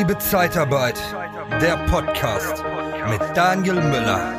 Liebe 0.00 0.16
Zeitarbeit, 0.16 0.98
der 1.60 1.76
Podcast 1.86 2.64
mit 3.10 3.20
Daniel 3.36 3.74
Müller. 3.74 4.34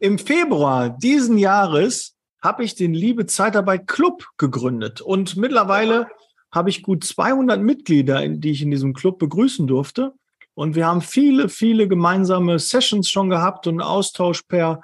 Im 0.00 0.18
Februar 0.18 0.90
diesen 0.90 1.38
Jahres 1.38 2.16
habe 2.42 2.64
ich 2.64 2.74
den 2.74 2.92
Liebe 2.92 3.26
Zeitarbeit 3.26 3.86
Club 3.86 4.26
gegründet 4.36 5.00
und 5.00 5.36
mittlerweile 5.36 6.08
habe 6.50 6.70
ich 6.70 6.82
gut 6.82 7.04
200 7.04 7.60
Mitglieder, 7.62 8.26
die 8.26 8.50
ich 8.50 8.62
in 8.62 8.72
diesem 8.72 8.94
Club 8.94 9.20
begrüßen 9.20 9.68
durfte. 9.68 10.12
Und 10.54 10.74
wir 10.74 10.88
haben 10.88 11.02
viele, 11.02 11.50
viele 11.50 11.86
gemeinsame 11.86 12.58
Sessions 12.58 13.08
schon 13.08 13.30
gehabt 13.30 13.68
und 13.68 13.80
Austausch 13.80 14.42
per 14.42 14.80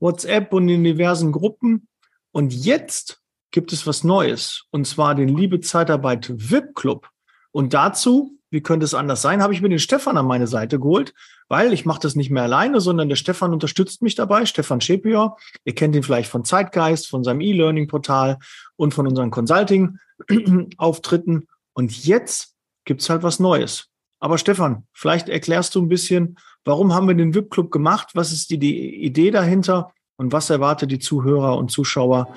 WhatsApp 0.00 0.52
und 0.52 0.68
in 0.68 0.84
diversen 0.84 1.32
Gruppen. 1.32 1.88
Und 2.32 2.52
jetzt 2.52 3.22
gibt 3.50 3.72
es 3.72 3.86
was 3.86 4.04
Neues, 4.04 4.64
und 4.70 4.86
zwar 4.86 5.14
den 5.14 5.28
Liebe 5.28 5.60
Zeitarbeit 5.60 6.30
VIP 6.34 6.74
Club. 6.74 7.08
Und 7.52 7.72
dazu, 7.72 8.38
wie 8.50 8.60
könnte 8.60 8.84
es 8.84 8.94
anders 8.94 9.22
sein, 9.22 9.42
habe 9.42 9.54
ich 9.54 9.62
mir 9.62 9.68
den 9.68 9.78
Stefan 9.78 10.18
an 10.18 10.26
meine 10.26 10.46
Seite 10.46 10.78
geholt, 10.78 11.14
weil 11.48 11.72
ich 11.72 11.86
mache 11.86 12.00
das 12.00 12.16
nicht 12.16 12.30
mehr 12.30 12.42
alleine, 12.42 12.80
sondern 12.80 13.08
der 13.08 13.16
Stefan 13.16 13.52
unterstützt 13.52 14.02
mich 14.02 14.14
dabei, 14.14 14.46
Stefan 14.46 14.80
Schepior. 14.80 15.38
Ihr 15.64 15.74
kennt 15.74 15.96
ihn 15.96 16.02
vielleicht 16.02 16.30
von 16.30 16.44
Zeitgeist, 16.44 17.08
von 17.08 17.24
seinem 17.24 17.40
E-Learning-Portal 17.40 18.38
und 18.76 18.92
von 18.92 19.06
unseren 19.06 19.30
Consulting-Auftritten. 19.30 21.48
Und 21.72 22.04
jetzt 22.04 22.54
gibt's 22.84 23.08
halt 23.08 23.22
was 23.22 23.40
Neues. 23.40 23.88
Aber 24.20 24.38
Stefan, 24.38 24.84
vielleicht 24.92 25.28
erklärst 25.28 25.74
du 25.74 25.82
ein 25.82 25.88
bisschen, 25.88 26.38
warum 26.64 26.94
haben 26.94 27.08
wir 27.08 27.14
den 27.14 27.34
VIP-Club 27.34 27.70
gemacht? 27.70 28.12
Was 28.14 28.32
ist 28.32 28.48
die, 28.50 28.58
die, 28.58 29.04
Idee 29.04 29.30
dahinter? 29.30 29.92
Und 30.16 30.32
was 30.32 30.48
erwartet 30.48 30.90
die 30.90 30.98
Zuhörer 30.98 31.58
und 31.58 31.70
Zuschauer 31.70 32.28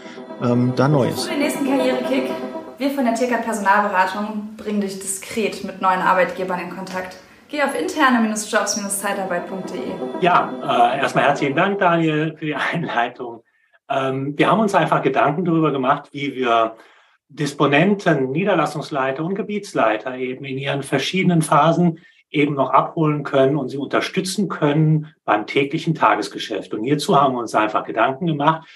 ähm, 0.44 0.74
da 0.76 0.90
Neues? 0.90 1.24
Für 1.24 1.32
den 1.32 1.40
nächsten 1.40 1.66
Karrierekick. 1.66 2.30
Wir 2.78 2.90
von 2.92 3.06
der 3.06 3.14
TK 3.14 3.42
Personalberatung 3.44 4.56
bringen 4.58 4.82
dich 4.82 5.00
diskret 5.00 5.64
mit 5.64 5.82
neuen 5.82 6.02
Arbeitgebern 6.02 6.60
in 6.60 6.70
Kontakt. 6.70 7.16
Geh 7.50 7.64
auf 7.64 7.80
interne-jobs-zeitarbeit.de. 7.80 10.22
Ja, 10.22 10.54
äh, 10.62 11.00
erstmal 11.00 11.24
herzlichen 11.24 11.56
Dank, 11.56 11.80
Daniel, 11.80 12.36
für 12.38 12.46
die 12.46 12.56
Einleitung. 12.56 13.44
Ähm, 13.90 14.38
wir 14.38 14.52
haben 14.52 14.60
uns 14.60 14.76
einfach 14.76 15.02
Gedanken 15.02 15.46
darüber 15.46 15.72
gemacht, 15.72 16.10
wie 16.12 16.36
wir 16.36 16.76
Disponenten, 17.30 18.32
Niederlassungsleiter 18.32 19.24
und 19.24 19.36
Gebietsleiter 19.36 20.18
eben 20.18 20.46
in 20.46 20.58
ihren 20.58 20.84
verschiedenen 20.84 21.42
Phasen 21.42 22.00
eben 22.32 22.56
noch 22.56 22.72
abholen 22.72 23.24
können 23.24 23.56
und 23.56 23.70
sie 23.70 23.78
unterstützen 23.78 24.50
können 24.50 25.14
beim 25.26 25.48
täglichen 25.48 25.96
Tagesgeschäft. 25.96 26.74
Und 26.74 26.84
hierzu 26.84 27.20
haben 27.20 27.36
wir 27.36 27.40
uns 27.40 27.56
einfach 27.56 27.86
Gedanken 27.86 28.28
gemacht, 28.28 28.68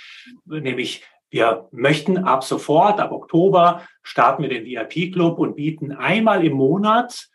nämlich 0.46 1.04
wir 1.30 1.68
möchten 1.72 2.20
ab 2.20 2.44
sofort, 2.44 3.00
ab 3.00 3.12
Oktober, 3.12 3.82
starten 4.04 4.44
wir 4.44 4.50
den 4.50 4.66
VIP-Club 4.66 5.40
und 5.40 5.56
bieten 5.56 5.92
einmal 5.92 6.46
im 6.46 6.54
Monat 6.54 7.28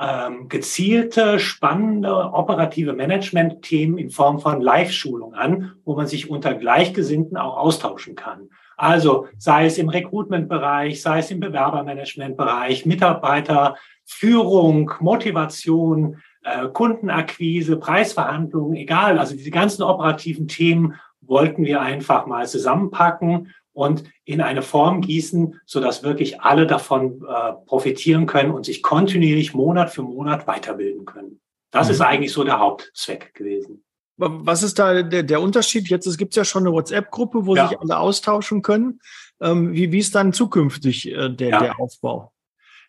ähm, 0.00 0.48
gezielte, 0.48 1.38
spannende, 1.38 2.32
operative 2.32 2.94
Management-Themen 2.94 3.98
in 3.98 4.10
Form 4.10 4.38
von 4.38 4.62
Live-Schulung 4.62 5.34
an, 5.34 5.74
wo 5.84 5.94
man 5.94 6.06
sich 6.06 6.30
unter 6.30 6.54
Gleichgesinnten 6.54 7.36
auch 7.36 7.58
austauschen 7.58 8.14
kann. 8.14 8.48
Also 8.82 9.28
sei 9.38 9.66
es 9.66 9.78
im 9.78 9.88
Recruitment-Bereich, 9.88 11.00
sei 11.00 11.20
es 11.20 11.30
im 11.30 11.38
Bewerbermanagement-Bereich, 11.38 12.84
Mitarbeiterführung, 12.84 14.90
Motivation, 14.98 16.20
äh, 16.42 16.66
Kundenakquise, 16.66 17.76
Preisverhandlungen, 17.76 18.74
egal. 18.74 19.20
Also 19.20 19.36
diese 19.36 19.52
ganzen 19.52 19.84
operativen 19.84 20.48
Themen 20.48 20.96
wollten 21.20 21.64
wir 21.64 21.80
einfach 21.80 22.26
mal 22.26 22.48
zusammenpacken 22.48 23.54
und 23.72 24.02
in 24.24 24.40
eine 24.40 24.62
Form 24.62 25.00
gießen, 25.00 25.60
so 25.64 25.78
dass 25.78 26.02
wirklich 26.02 26.40
alle 26.40 26.66
davon 26.66 27.24
äh, 27.24 27.52
profitieren 27.66 28.26
können 28.26 28.50
und 28.50 28.66
sich 28.66 28.82
kontinuierlich 28.82 29.54
Monat 29.54 29.90
für 29.90 30.02
Monat 30.02 30.48
weiterbilden 30.48 31.04
können. 31.04 31.40
Das 31.70 31.86
mhm. 31.86 31.92
ist 31.92 32.00
eigentlich 32.00 32.32
so 32.32 32.42
der 32.42 32.58
Hauptzweck 32.58 33.32
gewesen. 33.32 33.84
Was 34.24 34.62
ist 34.62 34.78
da 34.78 35.02
der, 35.02 35.22
der 35.22 35.40
Unterschied? 35.40 35.88
Jetzt 35.88 36.16
gibt 36.16 36.32
es 36.32 36.36
ja 36.36 36.44
schon 36.44 36.64
eine 36.64 36.72
WhatsApp-Gruppe, 36.72 37.44
wo 37.44 37.56
ja. 37.56 37.68
sich 37.68 37.80
alle 37.80 37.98
austauschen 37.98 38.62
können. 38.62 39.00
Ähm, 39.40 39.72
wie, 39.72 39.90
wie 39.90 39.98
ist 39.98 40.14
dann 40.14 40.32
zukünftig 40.32 41.10
äh, 41.10 41.28
der, 41.28 41.48
ja. 41.48 41.60
der 41.60 41.80
Aufbau? 41.80 42.32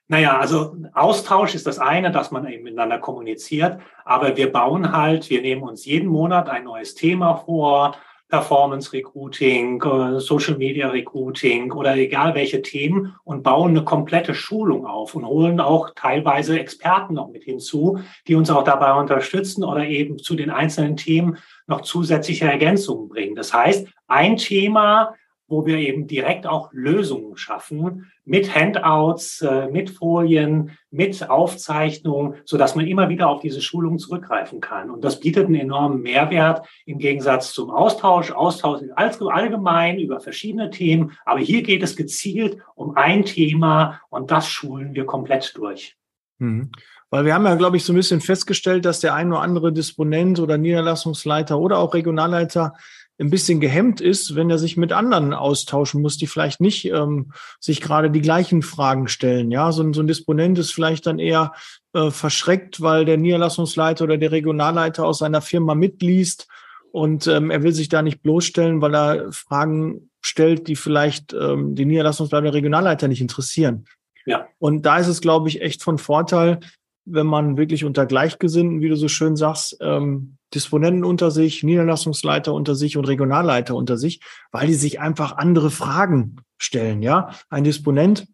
Naja, 0.07 0.37
also 0.37 0.75
Austausch 0.93 1.55
ist 1.55 1.65
das 1.65 1.79
eine, 1.79 2.11
dass 2.11 2.29
man 2.29 2.45
eben 2.47 2.63
miteinander 2.63 2.99
kommuniziert, 2.99 3.79
aber 4.03 4.35
wir 4.35 4.51
bauen 4.51 4.91
halt, 4.91 5.29
wir 5.29 5.41
nehmen 5.41 5.63
uns 5.63 5.85
jeden 5.85 6.09
Monat 6.09 6.49
ein 6.49 6.65
neues 6.65 6.93
Thema 6.93 7.35
vor, 7.35 7.95
Performance 8.33 8.91
Recruiting, 8.93 9.79
äh, 9.83 10.19
Social 10.19 10.57
Media 10.57 10.89
Recruiting 10.89 11.71
oder 11.71 11.95
egal 11.95 12.33
welche 12.33 12.63
Themen 12.63 13.13
und 13.23 13.43
bauen 13.43 13.69
eine 13.69 13.83
komplette 13.83 14.33
Schulung 14.33 14.87
auf 14.87 15.13
und 15.13 15.23
holen 15.23 15.59
auch 15.59 15.91
teilweise 15.95 16.59
Experten 16.59 17.13
noch 17.13 17.29
mit 17.29 17.43
hinzu, 17.43 17.99
die 18.27 18.33
uns 18.33 18.49
auch 18.49 18.63
dabei 18.63 18.99
unterstützen 18.99 19.63
oder 19.63 19.85
eben 19.85 20.17
zu 20.17 20.35
den 20.35 20.49
einzelnen 20.49 20.97
Themen 20.97 21.37
noch 21.67 21.81
zusätzliche 21.81 22.45
Ergänzungen 22.45 23.07
bringen. 23.07 23.35
Das 23.35 23.53
heißt, 23.53 23.87
ein 24.07 24.37
Thema 24.37 25.13
wo 25.47 25.65
wir 25.65 25.77
eben 25.77 26.07
direkt 26.07 26.47
auch 26.47 26.69
Lösungen 26.71 27.37
schaffen 27.37 28.11
mit 28.25 28.55
Handouts, 28.55 29.41
äh, 29.41 29.67
mit 29.67 29.89
Folien, 29.89 30.71
mit 30.89 31.29
Aufzeichnungen, 31.29 32.35
so 32.45 32.57
dass 32.57 32.75
man 32.75 32.87
immer 32.87 33.09
wieder 33.09 33.27
auf 33.27 33.41
diese 33.41 33.61
Schulung 33.61 33.99
zurückgreifen 33.99 34.61
kann. 34.61 34.89
Und 34.89 35.03
das 35.03 35.19
bietet 35.19 35.47
einen 35.47 35.55
enormen 35.55 36.01
Mehrwert 36.01 36.65
im 36.85 36.97
Gegensatz 36.97 37.53
zum 37.53 37.69
Austausch. 37.69 38.31
Austausch 38.31 38.81
allgemein 38.95 39.99
über 39.99 40.19
verschiedene 40.19 40.69
Themen. 40.69 41.11
Aber 41.25 41.39
hier 41.39 41.63
geht 41.63 41.83
es 41.83 41.95
gezielt 41.95 42.57
um 42.75 42.95
ein 42.95 43.25
Thema 43.25 44.01
und 44.09 44.31
das 44.31 44.47
schulen 44.47 44.95
wir 44.95 45.05
komplett 45.05 45.55
durch. 45.57 45.95
Mhm. 46.39 46.71
Weil 47.13 47.25
wir 47.25 47.35
haben 47.35 47.45
ja, 47.45 47.53
glaube 47.53 47.77
ich, 47.77 47.85
so 47.85 47.93
ein 47.93 47.97
bisschen 47.97 48.21
festgestellt, 48.21 48.85
dass 48.85 48.99
der 48.99 49.13
ein 49.13 49.31
oder 49.31 49.41
andere 49.41 49.71
Disponent 49.71 50.39
oder 50.39 50.57
Niederlassungsleiter 50.57 51.59
oder 51.59 51.77
auch 51.77 51.93
Regionalleiter 51.93 52.73
ein 53.23 53.29
bisschen 53.29 53.59
gehemmt 53.59 54.01
ist, 54.01 54.35
wenn 54.35 54.49
er 54.49 54.57
sich 54.57 54.77
mit 54.77 54.91
anderen 54.91 55.33
austauschen 55.33 56.01
muss, 56.01 56.17
die 56.17 56.27
vielleicht 56.27 56.61
nicht 56.61 56.85
ähm, 56.85 57.31
sich 57.59 57.81
gerade 57.81 58.11
die 58.11 58.21
gleichen 58.21 58.61
Fragen 58.61 59.07
stellen. 59.07 59.51
Ja, 59.51 59.71
so, 59.71 59.83
ein, 59.83 59.93
so 59.93 60.01
ein 60.01 60.07
Disponent 60.07 60.59
ist 60.59 60.71
vielleicht 60.71 61.05
dann 61.07 61.19
eher 61.19 61.53
äh, 61.93 62.11
verschreckt, 62.11 62.81
weil 62.81 63.05
der 63.05 63.17
Niederlassungsleiter 63.17 64.03
oder 64.03 64.17
der 64.17 64.31
Regionalleiter 64.31 65.05
aus 65.05 65.19
seiner 65.19 65.41
Firma 65.41 65.75
mitliest 65.75 66.47
und 66.93 67.25
ähm, 67.25 67.49
er 67.49 67.63
will 67.63 67.71
sich 67.71 67.89
da 67.89 68.03
nicht 68.03 68.21
bloßstellen, 68.21 68.79
weil 68.79 68.93
er 68.95 69.31
Fragen 69.31 70.11
stellt, 70.21 70.67
die 70.67 70.75
vielleicht 70.75 71.33
ähm, 71.33 71.73
die 71.73 71.85
Niederlassungsleiter 71.85 72.43
oder 72.43 72.53
Regionalleiter 72.53 73.07
nicht 73.07 73.19
interessieren. 73.19 73.85
Ja. 74.27 74.47
Und 74.59 74.85
da 74.85 74.99
ist 74.99 75.07
es, 75.07 75.19
glaube 75.19 75.49
ich, 75.49 75.61
echt 75.61 75.81
von 75.81 75.97
Vorteil, 75.97 76.59
wenn 77.05 77.25
man 77.25 77.57
wirklich 77.57 77.83
unter 77.83 78.05
Gleichgesinnten, 78.05 78.81
wie 78.81 78.89
du 78.89 78.95
so 78.95 79.07
schön 79.07 79.35
sagst, 79.35 79.77
ähm, 79.81 80.37
Disponenten 80.53 81.03
unter 81.03 81.31
sich, 81.31 81.63
Niederlassungsleiter 81.63 82.53
unter 82.53 82.75
sich 82.75 82.97
und 82.97 83.07
Regionalleiter 83.07 83.75
unter 83.75 83.97
sich, 83.97 84.21
weil 84.51 84.67
die 84.67 84.73
sich 84.73 84.99
einfach 84.99 85.37
andere 85.37 85.71
Fragen 85.71 86.37
stellen. 86.57 87.01
Ja, 87.01 87.31
ein 87.49 87.63
Disponent 87.63 88.27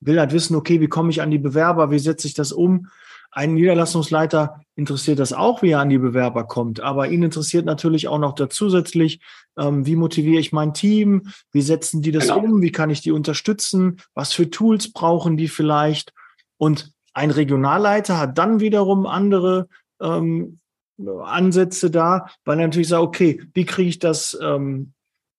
will 0.00 0.18
halt 0.18 0.32
wissen, 0.32 0.56
okay, 0.56 0.80
wie 0.80 0.88
komme 0.88 1.10
ich 1.10 1.22
an 1.22 1.30
die 1.30 1.38
Bewerber, 1.38 1.90
wie 1.90 1.98
setze 1.98 2.26
ich 2.26 2.34
das 2.34 2.52
um? 2.52 2.88
Ein 3.30 3.54
Niederlassungsleiter 3.54 4.60
interessiert 4.74 5.18
das 5.18 5.32
auch, 5.32 5.62
wie 5.62 5.70
er 5.70 5.80
an 5.80 5.88
die 5.88 5.98
Bewerber 5.98 6.44
kommt, 6.44 6.80
aber 6.80 7.08
ihn 7.08 7.22
interessiert 7.22 7.64
natürlich 7.64 8.08
auch 8.08 8.18
noch 8.18 8.34
da 8.34 8.50
zusätzlich, 8.50 9.20
ähm, 9.56 9.86
wie 9.86 9.96
motiviere 9.96 10.40
ich 10.40 10.52
mein 10.52 10.74
Team, 10.74 11.28
wie 11.50 11.62
setzen 11.62 12.02
die 12.02 12.12
das 12.12 12.28
genau. 12.28 12.40
um, 12.40 12.62
wie 12.62 12.72
kann 12.72 12.90
ich 12.90 13.00
die 13.00 13.12
unterstützen, 13.12 14.00
was 14.14 14.34
für 14.34 14.50
Tools 14.50 14.92
brauchen 14.92 15.36
die 15.36 15.48
vielleicht 15.48 16.12
und 16.58 16.92
ein 17.14 17.30
Regionalleiter 17.30 18.18
hat 18.18 18.38
dann 18.38 18.60
wiederum 18.60 19.06
andere 19.06 19.68
ähm, 20.00 20.58
Ansätze 20.98 21.90
da, 21.90 22.26
weil 22.44 22.56
natürlich 22.56 22.88
sagt, 22.88 23.02
okay, 23.02 23.42
wie 23.54 23.64
kriege 23.64 23.88
ich 23.88 23.98
das 23.98 24.38
ähm, 24.40 24.92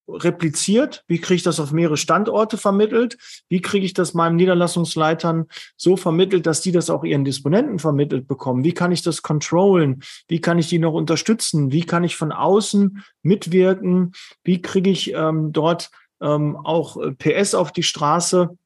repliziert? 0.07 1.03
Wie 1.07 1.19
kriege 1.19 1.35
ich 1.35 1.43
das 1.43 1.59
auf 1.59 1.71
mehrere 1.71 1.97
Standorte 1.97 2.57
vermittelt? 2.57 3.17
Wie 3.47 3.61
kriege 3.61 3.85
ich 3.85 3.93
das 3.93 4.13
meinen 4.13 4.35
Niederlassungsleitern 4.35 5.45
so 5.77 5.95
vermittelt, 5.95 6.45
dass 6.45 6.61
die 6.61 6.71
das 6.71 6.89
auch 6.89 7.03
ihren 7.03 7.25
Disponenten 7.25 7.79
vermittelt 7.79 8.27
bekommen? 8.27 8.63
Wie 8.63 8.73
kann 8.73 8.91
ich 8.91 9.01
das 9.01 9.21
controllen? 9.21 10.03
Wie 10.27 10.41
kann 10.41 10.59
ich 10.59 10.67
die 10.67 10.79
noch 10.79 10.93
unterstützen? 10.93 11.71
Wie 11.71 11.85
kann 11.85 12.03
ich 12.03 12.15
von 12.15 12.31
außen 12.31 13.03
mitwirken? 13.21 14.13
Wie 14.43 14.61
kriege 14.61 14.89
ich 14.89 15.13
ähm, 15.13 15.51
dort 15.53 15.89
ähm, 16.21 16.57
auch 16.57 16.97
äh, 16.97 17.11
PS 17.11 17.55
auf 17.55 17.71
die 17.71 17.83
Straße? 17.83 18.57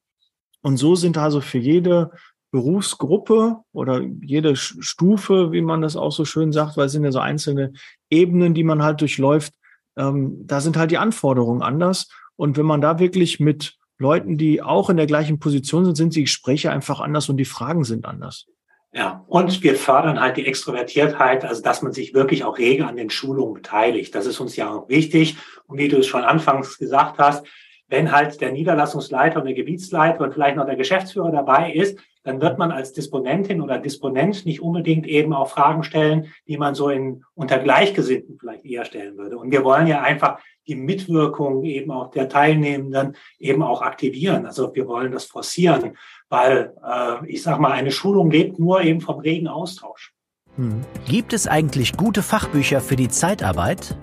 Und 0.62 0.78
so 0.78 0.96
sind 0.96 1.18
also 1.18 1.40
für 1.40 1.60
jede 1.60 2.12
Berufsgruppe 2.52 3.58
oder 3.74 4.02
jede 4.22 4.56
Stufe, 4.56 5.52
wie 5.52 5.62
man 5.62 5.82
das 5.82 5.96
auch 5.96 6.12
so 6.12 6.26
schön 6.26 6.52
sagt, 6.52 6.78
weil 6.78 6.86
es 6.86 6.94
sind 6.94 7.04
ja 7.04 7.12
so 7.12 7.20
einzelne 7.20 7.74
Ebenen, 8.10 8.54
die 8.54 8.64
man 8.64 8.84
halt 8.84 9.02
durchläuft, 9.02 9.54
ähm, 9.98 10.46
da 10.46 10.62
sind 10.62 10.78
halt 10.78 10.92
die 10.92 10.98
Anforderungen 10.98 11.62
anders. 11.62 12.10
Und 12.36 12.58
wenn 12.58 12.66
man 12.66 12.82
da 12.82 13.00
wirklich 13.00 13.40
mit 13.40 13.76
Leuten, 13.98 14.38
die 14.38 14.62
auch 14.62 14.90
in 14.90 14.98
der 14.98 15.08
gleichen 15.08 15.40
Position 15.40 15.84
sind, 15.86 15.96
sind 15.96 16.16
die 16.16 16.22
Gespräche 16.22 16.72
einfach 16.72 17.00
anders 17.00 17.30
und 17.30 17.38
die 17.38 17.46
Fragen 17.46 17.84
sind 17.84 18.06
anders. 18.06 18.46
Ja, 18.94 19.26
und 19.28 19.64
wir 19.64 19.76
fördern 19.76 20.20
halt 20.20 20.38
die 20.38 20.46
Extrovertiertheit, 20.46 21.44
also 21.44 21.62
dass 21.62 21.82
man 21.82 21.92
sich 21.92 22.14
wirklich 22.14 22.44
auch 22.44 22.58
rege 22.58 22.88
an 22.88 22.96
den 22.96 23.10
Schulungen 23.10 23.56
beteiligt. 23.56 24.16
Das 24.16 24.26
ist 24.26 24.40
uns 24.40 24.56
ja 24.56 24.72
auch 24.72 24.88
wichtig. 24.88 25.36
Und 25.66 25.78
wie 25.78 25.88
du 25.88 25.98
es 25.98 26.08
schon 26.08 26.24
anfangs 26.24 26.78
gesagt 26.78 27.20
hast, 27.20 27.46
wenn 27.90 28.12
halt 28.12 28.40
der 28.42 28.52
Niederlassungsleiter 28.52 29.40
und 29.40 29.46
der 29.46 29.54
Gebietsleiter 29.54 30.24
und 30.24 30.34
vielleicht 30.34 30.58
noch 30.58 30.66
der 30.66 30.76
Geschäftsführer 30.76 31.32
dabei 31.32 31.74
ist, 31.74 32.00
dann 32.28 32.42
wird 32.42 32.58
man 32.58 32.72
als 32.72 32.92
Disponentin 32.92 33.62
oder 33.62 33.80
Disponent 33.80 34.46
nicht 34.46 34.62
unbedingt 34.62 35.08
eben 35.08 35.32
auch 35.32 35.50
Fragen 35.50 35.84
stellen, 35.84 36.34
die 36.48 36.58
man 36.58 36.76
so 36.76 36.90
in, 36.90 37.24
unter 37.36 37.58
Gleichgesinnten 37.58 38.38
vielleicht 38.38 38.66
eher 38.66 38.84
stellen 38.84 39.18
würde. 39.18 39.38
Und 39.38 39.52
wir 39.52 39.64
wollen 39.64 39.88
ja 39.88 40.02
einfach 40.02 40.40
die 40.68 40.76
Mitwirkung 40.76 41.64
eben 41.64 41.90
auch 41.90 42.12
der 42.12 42.28
Teilnehmenden 42.28 43.16
eben 43.40 43.64
auch 43.64 43.82
aktivieren. 43.82 44.46
Also 44.46 44.76
wir 44.76 44.88
wollen 44.88 45.14
das 45.14 45.24
forcieren, 45.24 45.98
weil 46.28 46.74
äh, 46.86 47.26
ich 47.28 47.42
sage 47.42 47.62
mal, 47.62 47.72
eine 47.72 47.92
Schulung 47.92 48.30
lebt 48.30 48.60
nur 48.60 48.82
eben 48.82 49.00
vom 49.00 49.20
regen 49.20 49.48
Austausch. 49.48 50.14
Hm. 50.58 50.82
Gibt 51.08 51.32
es 51.32 51.48
eigentlich 51.48 51.96
gute 51.96 52.22
Fachbücher 52.22 52.82
für 52.82 52.98
die 52.98 53.08
Zeitarbeit? 53.08 53.96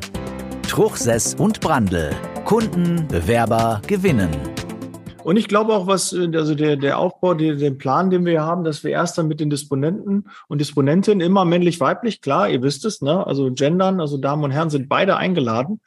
Truchsess 0.69 1.35
und 1.35 1.59
Brandl. 1.59 2.11
Kunden, 2.45 3.05
Bewerber 3.09 3.81
gewinnen. 3.87 4.54
Und 5.25 5.37
ich 5.37 5.47
glaube 5.47 5.73
auch, 5.73 5.87
was, 5.87 6.13
äh, 6.13 6.29
also 6.35 6.53
der, 6.53 6.75
der 6.75 6.99
Aufbau, 6.99 7.33
der, 7.33 7.55
den 7.55 7.79
Plan, 7.79 8.11
den 8.11 8.25
wir 8.25 8.43
haben, 8.43 8.63
dass 8.63 8.83
wir 8.83 8.91
erst 8.91 9.17
dann 9.17 9.27
mit 9.27 9.39
den 9.39 9.49
Disponenten 9.49 10.29
und 10.47 10.61
Disponentinnen 10.61 11.19
immer 11.19 11.45
männlich-weiblich, 11.45 12.21
klar, 12.21 12.47
ihr 12.47 12.61
wisst 12.61 12.85
es, 12.85 13.01
ne? 13.01 13.25
Also 13.25 13.51
gendern, 13.51 13.99
also 13.99 14.17
Damen 14.17 14.43
und 14.43 14.51
Herren 14.51 14.69
sind 14.69 14.87
beide 14.87 15.17
eingeladen. 15.17 15.81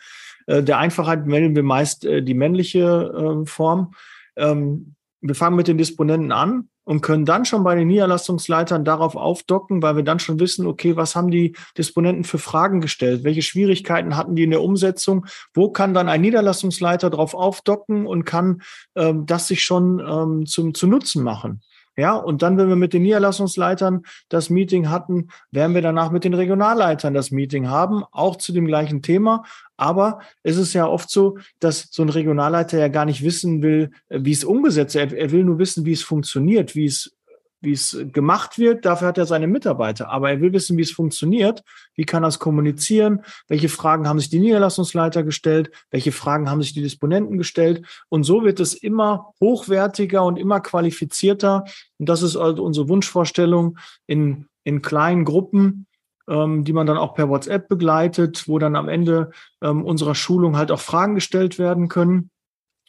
Äh, 0.46 0.64
der 0.64 0.79
Einfachheit 0.79 1.25
wählen 1.29 1.55
wir 1.55 1.62
meist 1.62 2.05
äh, 2.05 2.20
die 2.20 2.35
männliche 2.35 3.44
Form. 3.44 3.94
Ähm, 4.35 4.96
wir 5.20 5.34
fangen 5.34 5.56
mit 5.56 5.68
den 5.68 5.78
Disponenten 5.78 6.32
an 6.32 6.68
und 6.84 7.00
können 7.00 7.24
dann 7.24 7.44
schon 7.44 7.64
bei 7.64 7.74
den 7.74 7.88
Niederlassungsleitern 7.88 8.84
darauf 8.84 9.16
aufdocken, 9.16 9.82
weil 9.82 9.96
wir 9.96 10.04
dann 10.04 10.20
schon 10.20 10.40
wissen, 10.40 10.66
okay, 10.66 10.96
was 10.96 11.16
haben 11.16 11.30
die 11.30 11.54
Disponenten 11.76 12.24
für 12.24 12.38
Fragen 12.38 12.80
gestellt? 12.80 13.24
Welche 13.24 13.42
Schwierigkeiten 13.42 14.16
hatten 14.16 14.36
die 14.36 14.44
in 14.44 14.50
der 14.50 14.62
Umsetzung? 14.62 15.26
Wo 15.52 15.70
kann 15.70 15.92
dann 15.92 16.08
ein 16.08 16.20
Niederlassungsleiter 16.20 17.10
darauf 17.10 17.34
aufdocken 17.34 18.06
und 18.06 18.24
kann 18.24 18.62
ähm, 18.96 19.26
das 19.26 19.48
sich 19.48 19.64
schon 19.64 20.00
ähm, 20.00 20.46
zum, 20.46 20.72
zu 20.72 20.86
Nutzen 20.86 21.22
machen? 21.22 21.60
Ja, 21.98 22.14
und 22.14 22.42
dann, 22.42 22.56
wenn 22.58 22.68
wir 22.68 22.76
mit 22.76 22.92
den 22.92 23.02
Niederlassungsleitern 23.02 24.04
das 24.28 24.50
Meeting 24.50 24.88
hatten, 24.88 25.30
werden 25.50 25.74
wir 25.74 25.82
danach 25.82 26.12
mit 26.12 26.22
den 26.22 26.32
Regionalleitern 26.32 27.12
das 27.12 27.32
Meeting 27.32 27.68
haben, 27.68 28.04
auch 28.12 28.36
zu 28.36 28.52
dem 28.52 28.66
gleichen 28.66 29.02
Thema. 29.02 29.42
Aber 29.76 30.20
es 30.44 30.56
ist 30.58 30.74
ja 30.74 30.86
oft 30.86 31.10
so, 31.10 31.38
dass 31.58 31.88
so 31.90 32.04
ein 32.04 32.08
Regionalleiter 32.08 32.78
ja 32.78 32.86
gar 32.86 33.04
nicht 33.04 33.24
wissen 33.24 33.62
will, 33.62 33.90
wie 34.10 34.30
es 34.30 34.44
umgesetzt 34.44 34.94
wird. 34.94 35.12
Er, 35.12 35.32
will 35.32 35.42
nur 35.42 35.58
wissen, 35.58 35.86
wie 35.86 35.92
es 35.92 36.04
funktioniert, 36.04 36.76
wie 36.76 36.84
es 36.86 37.17
wie 37.60 37.72
es 37.72 37.96
gemacht 38.12 38.58
wird, 38.58 38.84
dafür 38.84 39.08
hat 39.08 39.19
er 39.19 39.26
seine 39.26 39.46
Mitarbeiter. 39.46 40.10
Aber 40.10 40.31
er 40.31 40.40
will 40.40 40.52
wissen, 40.52 40.76
wie 40.76 40.82
es 40.82 40.90
funktioniert, 40.90 41.62
wie 41.94 42.05
kann 42.05 42.25
er 42.25 42.28
es 42.28 42.38
kommunizieren, 42.38 43.22
welche 43.49 43.69
Fragen 43.69 44.08
haben 44.08 44.20
sich 44.20 44.31
die 44.31 44.38
Niederlassungsleiter 44.38 45.22
gestellt, 45.22 45.70
welche 45.90 46.12
Fragen 46.12 46.49
haben 46.49 46.62
sich 46.62 46.72
die 46.72 46.82
Disponenten 46.82 47.38
gestellt. 47.38 47.84
Und 48.08 48.25
so 48.25 48.44
wird 48.44 48.60
es 48.60 48.75
immer 48.75 49.32
hochwertiger 49.40 50.25
und 50.25 50.38
immer 50.38 50.60
qualifizierter. 50.60 51.64
Und 51.99 52.08
das 52.08 52.22
ist 52.22 52.37
also 52.37 52.64
unsere 52.64 52.88
Wunschvorstellung 52.88 53.78
in, 54.06 54.46
in 54.64 54.82
kleinen 54.82 55.25
Gruppen, 55.25 55.87
ähm, 56.28 56.64
die 56.64 56.72
man 56.72 56.87
dann 56.87 56.99
auch 56.99 57.14
per 57.14 57.28
WhatsApp 57.28 57.69
begleitet, 57.69 58.46
wo 58.46 58.58
dann 58.58 58.76
am 58.76 58.88
Ende 58.88 59.31
ähm, 59.62 59.84
unserer 59.84 60.14
Schulung 60.14 60.56
halt 60.56 60.70
auch 60.70 60.81
Fragen 60.81 61.14
gestellt 61.14 61.58
werden 61.58 61.88
können. 61.88 62.31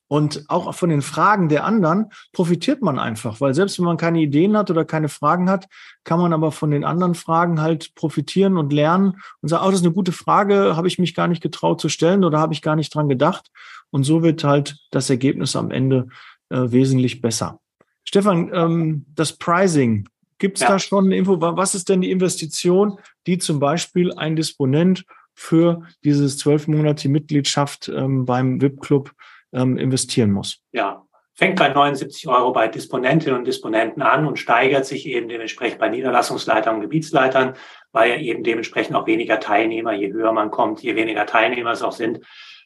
Und 0.09 0.45
auch 0.49 0.73
von 0.73 0.89
den 0.89 1.03
Fragen 1.03 1.49
der 1.49 1.65
anderen 1.65 2.11
profitiert 2.33 2.81
man 2.81 2.97
einfach, 2.97 3.39
weil 3.41 3.53
selbst 3.53 3.77
wenn 3.77 3.85
man 3.85 3.95
keine 3.95 4.19
Ideen 4.19 4.57
hat 4.57 4.71
oder 4.71 4.83
keine 4.83 5.07
Fragen 5.07 5.51
hat, 5.51 5.67
kann 6.03 6.19
man 6.19 6.33
aber 6.33 6.51
von 6.51 6.71
den 6.71 6.83
anderen 6.83 7.13
Fragen 7.13 7.61
halt 7.61 7.93
profitieren 7.93 8.57
und 8.57 8.73
lernen 8.73 9.21
und 9.41 9.49
sagen, 9.49 9.63
oh, 9.63 9.69
das 9.69 9.81
ist 9.81 9.85
eine 9.85 9.93
gute 9.93 10.11
Frage, 10.11 10.75
habe 10.75 10.87
ich 10.87 10.97
mich 10.97 11.13
gar 11.13 11.27
nicht 11.27 11.43
getraut 11.43 11.79
zu 11.79 11.89
stellen 11.89 12.23
oder 12.23 12.39
habe 12.39 12.53
ich 12.53 12.63
gar 12.63 12.75
nicht 12.75 12.93
dran 12.93 13.07
gedacht. 13.07 13.51
Und 13.91 14.03
so 14.03 14.23
wird 14.23 14.43
halt 14.43 14.79
das 14.89 15.11
Ergebnis 15.11 15.55
am 15.55 15.69
Ende 15.69 16.07
äh, 16.49 16.71
wesentlich 16.71 17.21
besser. 17.21 17.59
Stefan, 18.03 18.49
ähm, 18.51 19.05
das 19.13 19.33
Pricing, 19.33 20.09
gibt 20.39 20.57
es 20.57 20.63
ja. 20.63 20.69
da 20.69 20.79
schon 20.79 21.05
eine 21.05 21.17
Info? 21.17 21.39
Was 21.39 21.75
ist 21.75 21.87
denn 21.87 22.01
die 22.01 22.09
Investition, 22.09 22.97
die 23.27 23.37
zum 23.37 23.59
Beispiel 23.59 24.11
ein 24.13 24.35
Disponent 24.35 25.05
für 25.35 25.83
dieses 26.03 26.39
zwölfmonatige 26.39 27.11
Mitgliedschaft 27.11 27.89
ähm, 27.95 28.25
beim 28.25 28.59
VIP-Club 28.59 29.11
ähm, 29.53 29.77
investieren 29.77 30.31
muss. 30.31 30.61
Ja, 30.71 31.05
fängt 31.33 31.57
bei 31.57 31.69
79 31.69 32.27
Euro 32.27 32.51
bei 32.51 32.67
Disponentinnen 32.67 33.39
und 33.39 33.47
Disponenten 33.47 34.01
an 34.01 34.25
und 34.25 34.37
steigert 34.37 34.85
sich 34.85 35.07
eben 35.07 35.29
dementsprechend 35.29 35.79
bei 35.79 35.89
Niederlassungsleitern 35.89 36.75
und 36.75 36.81
Gebietsleitern, 36.81 37.53
weil 37.91 38.09
ja 38.11 38.17
eben 38.17 38.43
dementsprechend 38.43 38.95
auch 38.95 39.07
weniger 39.07 39.39
Teilnehmer, 39.39 39.93
je 39.93 40.11
höher 40.11 40.33
man 40.33 40.51
kommt, 40.51 40.81
je 40.81 40.95
weniger 40.95 41.25
Teilnehmer 41.25 41.71
es 41.71 41.81
auch 41.81 41.93
sind, 41.93 42.19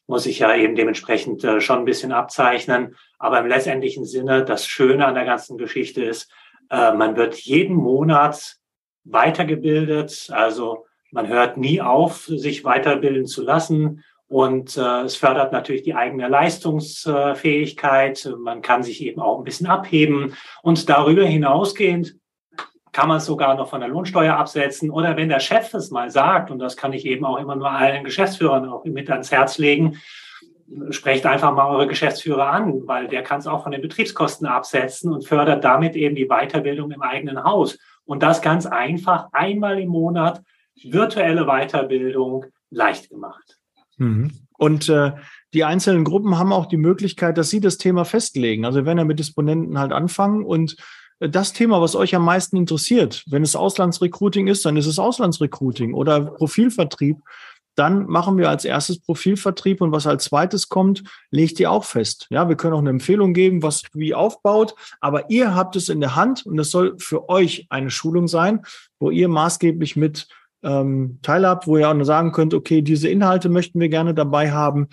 muss 0.08 0.24
sich 0.24 0.40
ja 0.40 0.56
eben 0.56 0.76
dementsprechend 0.76 1.44
äh, 1.44 1.62
schon 1.62 1.80
ein 1.80 1.86
bisschen 1.86 2.12
abzeichnen. 2.12 2.96
Aber 3.20 3.40
im 3.40 3.48
letztendlichen 3.48 4.06
Sinne, 4.06 4.44
das 4.44 4.68
Schöne 4.68 5.06
an 5.06 5.16
der 5.16 5.26
ganzen 5.26 5.58
Geschichte 5.58 6.04
ist, 6.04 6.32
äh, 6.70 6.94
man 6.94 7.16
wird 7.16 7.36
jeden 7.36 7.76
Monat 7.76 8.56
weitergebildet. 9.04 10.30
Also 10.32 10.86
man 11.12 11.28
hört 11.28 11.58
nie 11.58 11.82
auf, 11.82 12.26
sich 12.26 12.64
weiterbilden 12.64 13.28
zu 13.28 13.44
lassen. 13.44 14.04
Und 14.34 14.78
äh, 14.78 15.02
es 15.02 15.16
fördert 15.16 15.52
natürlich 15.52 15.84
die 15.84 15.94
eigene 15.94 16.28
Leistungsfähigkeit. 16.28 18.34
Man 18.40 18.64
kann 18.64 18.82
sich 18.82 19.04
eben 19.04 19.22
auch 19.22 19.38
ein 19.38 19.44
bisschen 19.44 19.68
abheben. 19.68 20.34
Und 20.64 20.90
darüber 20.90 21.24
hinausgehend 21.24 22.16
kann 22.92 23.10
man 23.10 23.18
es 23.18 23.28
sogar 23.28 23.54
noch 23.54 23.70
von 23.70 23.82
der 23.82 23.90
Lohnsteuer 23.90 24.36
absetzen. 24.36 24.90
Oder 24.90 25.16
wenn 25.18 25.30
der 25.30 25.40
Chef 25.40 25.72
es 25.76 25.92
mal 25.92 26.10
sagt, 26.10 26.50
und 26.50 26.58
das 26.58 26.76
kann 26.76 26.94
ich 26.94 27.06
eben 27.06 27.26
auch 27.26 27.38
immer 27.38 27.56
nur 27.56 27.70
allen 27.70 28.04
Geschäftsführern 28.04 28.68
auch 28.68 28.84
mit 28.86 29.08
ans 29.12 29.32
Herz 29.32 29.60
legen, 29.60 30.02
sprecht 30.90 31.28
einfach 31.28 31.54
mal 31.54 31.70
eure 31.70 31.86
Geschäftsführer 31.86 32.48
an, 32.48 32.88
weil 32.88 33.08
der 33.08 33.22
kann 33.22 33.38
es 33.38 33.46
auch 33.46 33.62
von 33.62 33.72
den 33.72 33.84
Betriebskosten 33.84 34.48
absetzen 34.48 35.14
und 35.14 35.28
fördert 35.28 35.64
damit 35.64 35.96
eben 35.96 36.16
die 36.16 36.26
Weiterbildung 36.26 36.90
im 36.90 37.04
eigenen 37.04 37.44
Haus. 37.44 37.78
Und 38.04 38.24
das 38.24 38.42
ganz 38.42 38.66
einfach 38.66 39.28
einmal 39.32 39.80
im 39.80 39.90
Monat 39.90 40.42
virtuelle 40.82 41.46
Weiterbildung 41.46 42.48
leicht 42.72 43.12
gemacht. 43.12 43.60
Mhm. 43.98 44.32
Und 44.58 44.90
äh, 44.90 45.14
die 45.54 45.64
einzelnen 45.64 46.04
Gruppen 46.04 46.38
haben 46.38 46.54
auch 46.54 46.66
die 46.66 46.78
Möglichkeit, 46.78 47.38
dass 47.38 47.50
sie 47.50 47.60
das 47.60 47.78
Thema 47.78 48.06
festlegen. 48.06 48.66
Also 48.66 48.86
wenn 48.86 48.98
er 48.98 49.06
mit 49.06 49.20
Disponenten 49.20 49.78
halt 49.78 49.92
anfangen 49.92 50.44
und 50.46 50.78
äh, 51.20 51.30
das 51.30 51.54
Thema, 51.54 51.82
was 51.82 51.96
euch 51.96 52.16
am 52.16 52.26
meisten 52.26 52.58
interessiert, 52.58 53.24
wenn 53.28 53.44
es 53.44 53.56
Auslandsrecruiting 53.56 54.48
ist, 54.48 54.66
dann 54.66 54.78
ist 54.78 54.88
es 54.88 55.00
Auslandsrecruiting 55.00 55.94
oder 55.94 56.22
Profilvertrieb. 56.22 57.18
Dann 57.76 58.06
machen 58.06 58.38
wir 58.38 58.50
als 58.50 58.66
erstes 58.66 59.00
Profilvertrieb 59.00 59.82
und 59.82 59.92
was 59.92 60.06
als 60.06 60.26
zweites 60.26 60.70
kommt, 60.70 61.04
legt 61.32 61.60
ihr 61.60 61.72
auch 61.72 61.86
fest. 61.86 62.28
Ja, 62.30 62.48
wir 62.48 62.56
können 62.56 62.76
auch 62.76 62.80
eine 62.80 62.92
Empfehlung 62.92 63.34
geben, 63.34 63.64
was 63.64 63.82
wie 63.94 64.14
aufbaut, 64.14 64.76
aber 65.02 65.32
ihr 65.32 65.56
habt 65.56 65.76
es 65.76 65.90
in 65.90 66.00
der 66.00 66.16
Hand 66.16 66.46
und 66.46 66.60
es 66.60 66.70
soll 66.70 66.96
für 67.00 67.30
euch 67.30 67.66
eine 67.70 67.90
Schulung 67.90 68.28
sein, 68.28 68.62
wo 69.00 69.10
ihr 69.10 69.28
maßgeblich 69.28 69.96
mit 69.96 70.28
ähm, 70.64 71.20
teilhabt, 71.22 71.68
wo 71.68 71.78
ihr 71.78 71.90
auch 71.90 71.94
nur 71.94 72.06
sagen 72.06 72.32
könnt, 72.32 72.54
okay, 72.54 72.82
diese 72.82 73.10
Inhalte 73.10 73.50
möchten 73.50 73.80
wir 73.80 73.90
gerne 73.90 74.14
dabei 74.14 74.52
haben 74.52 74.88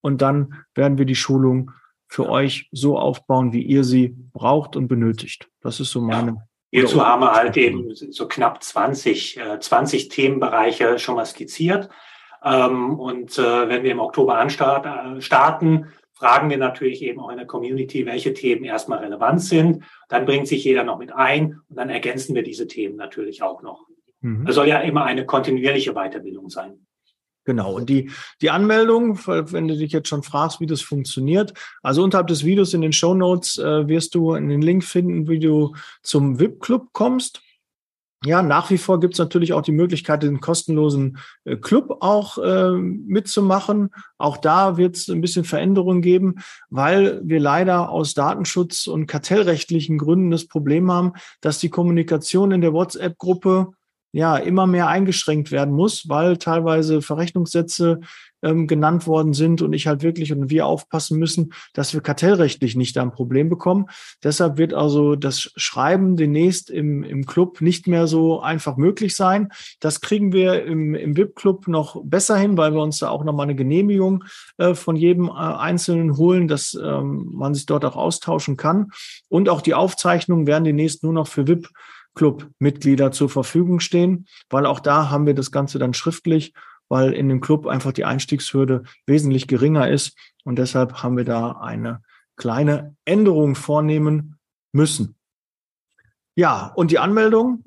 und 0.00 0.22
dann 0.22 0.54
werden 0.74 0.98
wir 0.98 1.04
die 1.04 1.16
Schulung 1.16 1.72
für 2.08 2.28
euch 2.28 2.68
so 2.72 2.98
aufbauen, 2.98 3.52
wie 3.52 3.62
ihr 3.62 3.84
sie 3.84 4.14
braucht 4.32 4.76
und 4.76 4.88
benötigt. 4.88 5.48
Das 5.60 5.80
ist 5.80 5.90
so 5.90 6.00
meine. 6.00 6.30
Ja. 6.30 6.36
Hierzu 6.70 7.04
haben 7.04 7.22
wir 7.22 7.32
halt 7.32 7.56
eben 7.56 7.94
so 7.94 8.28
knapp 8.28 8.62
20, 8.62 9.38
äh, 9.38 9.60
20 9.60 10.08
Themenbereiche 10.08 10.98
schon 10.98 11.16
mal 11.16 11.24
skizziert. 11.24 11.88
Ähm, 12.44 12.98
und 12.98 13.38
äh, 13.38 13.68
wenn 13.68 13.82
wir 13.82 13.92
im 13.92 14.00
Oktober 14.00 14.38
anstart, 14.38 14.86
äh, 14.86 15.20
starten, 15.20 15.86
fragen 16.12 16.48
wir 16.50 16.58
natürlich 16.58 17.02
eben 17.02 17.20
auch 17.20 17.30
in 17.30 17.36
der 17.36 17.46
Community, 17.46 18.06
welche 18.06 18.32
Themen 18.32 18.64
erstmal 18.64 19.00
relevant 19.00 19.42
sind. 19.42 19.84
Dann 20.08 20.24
bringt 20.24 20.48
sich 20.48 20.64
jeder 20.64 20.84
noch 20.84 20.98
mit 20.98 21.12
ein 21.12 21.60
und 21.68 21.76
dann 21.76 21.90
ergänzen 21.90 22.34
wir 22.34 22.42
diese 22.42 22.66
Themen 22.66 22.96
natürlich 22.96 23.42
auch 23.42 23.62
noch. 23.62 23.85
Mhm. 24.26 24.44
Das 24.44 24.56
soll 24.56 24.66
ja 24.66 24.80
immer 24.80 25.04
eine 25.04 25.24
kontinuierliche 25.24 25.92
Weiterbildung 25.92 26.50
sein. 26.50 26.86
Genau. 27.44 27.72
Und 27.72 27.88
die, 27.88 28.10
die 28.42 28.50
Anmeldung, 28.50 29.20
wenn 29.24 29.68
du 29.68 29.76
dich 29.76 29.92
jetzt 29.92 30.08
schon 30.08 30.24
fragst, 30.24 30.60
wie 30.60 30.66
das 30.66 30.82
funktioniert, 30.82 31.54
also 31.80 32.02
unterhalb 32.02 32.26
des 32.26 32.44
Videos 32.44 32.74
in 32.74 32.80
den 32.80 32.92
Show 32.92 33.14
Notes 33.14 33.56
äh, 33.58 33.86
wirst 33.86 34.16
du 34.16 34.32
einen 34.32 34.60
Link 34.60 34.82
finden, 34.82 35.28
wie 35.28 35.38
du 35.38 35.76
zum 36.02 36.40
VIP-Club 36.40 36.88
kommst. 36.92 37.40
Ja, 38.24 38.42
nach 38.42 38.70
wie 38.70 38.78
vor 38.78 38.98
gibt 38.98 39.14
es 39.14 39.20
natürlich 39.20 39.52
auch 39.52 39.62
die 39.62 39.70
Möglichkeit, 39.70 40.24
den 40.24 40.40
kostenlosen 40.40 41.18
äh, 41.44 41.54
Club 41.54 41.98
auch 42.00 42.38
äh, 42.38 42.72
mitzumachen. 42.72 43.90
Auch 44.18 44.38
da 44.38 44.76
wird 44.76 44.96
es 44.96 45.08
ein 45.08 45.20
bisschen 45.20 45.44
Veränderungen 45.44 46.02
geben, 46.02 46.36
weil 46.68 47.20
wir 47.22 47.38
leider 47.38 47.90
aus 47.90 48.14
Datenschutz- 48.14 48.88
und 48.88 49.06
kartellrechtlichen 49.06 49.98
Gründen 49.98 50.32
das 50.32 50.48
Problem 50.48 50.90
haben, 50.90 51.12
dass 51.40 51.60
die 51.60 51.70
Kommunikation 51.70 52.50
in 52.50 52.62
der 52.62 52.72
WhatsApp-Gruppe 52.72 53.70
ja 54.16 54.36
immer 54.36 54.66
mehr 54.66 54.88
eingeschränkt 54.88 55.52
werden 55.52 55.74
muss, 55.74 56.08
weil 56.08 56.38
teilweise 56.38 57.02
Verrechnungssätze 57.02 58.00
ähm, 58.42 58.66
genannt 58.66 59.06
worden 59.06 59.34
sind 59.34 59.60
und 59.60 59.72
ich 59.72 59.86
halt 59.86 60.02
wirklich 60.02 60.32
und 60.32 60.50
wir 60.50 60.66
aufpassen 60.66 61.18
müssen, 61.18 61.52
dass 61.74 61.92
wir 61.92 62.00
kartellrechtlich 62.00 62.76
nicht 62.76 62.96
da 62.96 63.02
ein 63.02 63.12
Problem 63.12 63.48
bekommen. 63.48 63.86
Deshalb 64.22 64.56
wird 64.56 64.72
also 64.72 65.16
das 65.16 65.52
Schreiben 65.56 66.16
demnächst 66.16 66.70
im, 66.70 67.02
im 67.02 67.26
Club 67.26 67.60
nicht 67.60 67.86
mehr 67.86 68.06
so 68.06 68.40
einfach 68.40 68.76
möglich 68.76 69.16
sein. 69.16 69.48
Das 69.80 70.00
kriegen 70.00 70.32
wir 70.32 70.64
im, 70.64 70.94
im 70.94 71.16
VIP-Club 71.16 71.68
noch 71.68 72.00
besser 72.04 72.36
hin, 72.36 72.56
weil 72.56 72.72
wir 72.72 72.82
uns 72.82 72.98
da 72.98 73.10
auch 73.10 73.24
nochmal 73.24 73.44
eine 73.44 73.56
Genehmigung 73.56 74.24
äh, 74.56 74.74
von 74.74 74.96
jedem 74.96 75.26
äh, 75.26 75.32
Einzelnen 75.32 76.16
holen, 76.16 76.48
dass 76.48 76.74
ähm, 76.74 77.30
man 77.32 77.54
sich 77.54 77.66
dort 77.66 77.84
auch 77.84 77.96
austauschen 77.96 78.56
kann. 78.56 78.92
Und 79.28 79.48
auch 79.48 79.60
die 79.60 79.74
Aufzeichnungen 79.74 80.46
werden 80.46 80.64
demnächst 80.64 81.02
nur 81.02 81.12
noch 81.12 81.28
für 81.28 81.46
VIP 81.46 81.68
Club-Mitglieder 82.16 83.12
zur 83.12 83.30
Verfügung 83.30 83.78
stehen, 83.78 84.26
weil 84.50 84.66
auch 84.66 84.80
da 84.80 85.10
haben 85.10 85.26
wir 85.26 85.34
das 85.34 85.52
Ganze 85.52 85.78
dann 85.78 85.94
schriftlich 85.94 86.52
weil 86.88 87.12
in 87.12 87.28
dem 87.28 87.40
Club 87.40 87.66
einfach 87.66 87.92
die 87.92 88.04
Einstiegshürde 88.04 88.84
wesentlich 89.06 89.46
geringer 89.46 89.88
ist. 89.88 90.16
Und 90.44 90.56
deshalb 90.58 91.02
haben 91.02 91.16
wir 91.16 91.24
da 91.24 91.52
eine 91.52 92.02
kleine 92.36 92.94
Änderung 93.04 93.54
vornehmen 93.54 94.38
müssen. 94.72 95.16
Ja, 96.36 96.72
und 96.76 96.90
die 96.90 96.98
Anmeldung 96.98 97.64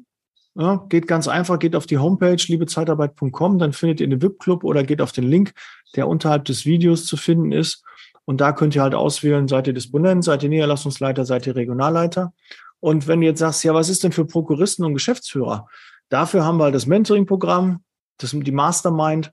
ja, 0.56 0.86
geht 0.90 1.08
ganz 1.08 1.28
einfach, 1.28 1.60
geht 1.60 1.76
auf 1.76 1.88
die 1.88 1.98
Homepage 1.98 2.38
liebezeitarbeit.com, 2.38 3.60
dann 3.60 3.74
findet 3.74 4.00
ihr 4.02 4.08
den 4.08 4.22
VIP-Club 4.22 4.64
oder 4.64 4.84
geht 4.84 5.02
auf 5.02 5.12
den 5.12 5.24
Link, 5.24 5.54
der 5.96 6.08
unterhalb 6.08 6.46
des 6.46 6.66
Videos 6.66 7.06
zu 7.06 7.18
finden 7.18 7.52
ist. 7.52 7.84
Und 8.26 8.42
da 8.42 8.52
könnt 8.52 8.76
ihr 8.76 8.84
halt 8.84 8.94
auswählen, 8.94 9.48
seid 9.48 9.66
ihr 9.66 9.74
Disponent, 9.74 10.24
seid 10.24 10.44
ihr 10.44 10.50
Niederlassungsleiter, 10.50 11.26
seid 11.26 11.48
ihr 11.48 11.56
Regionalleiter. 11.56 12.32
Und 12.80 13.08
wenn 13.08 13.22
du 13.22 13.28
jetzt 13.28 13.40
sagst, 13.40 13.64
ja, 13.64 13.74
was 13.74 13.90
ist 13.90 14.04
denn 14.04 14.12
für 14.12 14.26
Prokuristen 14.26 14.86
und 14.86 14.94
Geschäftsführer? 14.94 15.68
Dafür 16.10 16.44
haben 16.44 16.58
wir 16.58 16.66
halt 16.66 16.76
das 16.76 16.86
Mentoring-Programm, 16.86 17.84
das 18.18 18.32
die 18.46 18.52
Mastermind. 18.52 19.32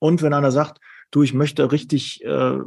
Und 0.00 0.22
wenn 0.22 0.32
einer 0.34 0.52
sagt, 0.52 0.80
du, 1.10 1.22
ich 1.22 1.34
möchte 1.34 1.70
richtig 1.72 2.24
äh, 2.24 2.58